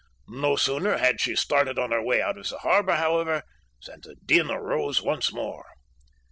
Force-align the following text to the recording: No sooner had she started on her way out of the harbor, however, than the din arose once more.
No 0.27 0.55
sooner 0.55 0.97
had 0.97 1.21
she 1.21 1.35
started 1.35 1.77
on 1.77 1.91
her 1.91 2.01
way 2.01 2.23
out 2.23 2.35
of 2.35 2.49
the 2.49 2.57
harbor, 2.57 2.95
however, 2.95 3.43
than 3.85 3.99
the 4.01 4.15
din 4.15 4.49
arose 4.49 4.99
once 4.99 5.31
more. 5.31 5.63